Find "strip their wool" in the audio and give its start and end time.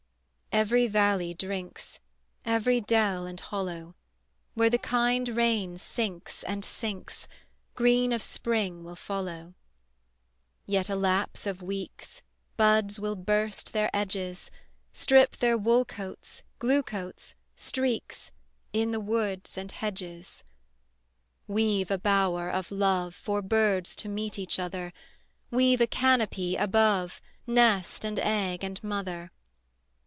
14.91-15.85